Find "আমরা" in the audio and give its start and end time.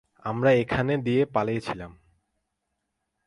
0.25-0.49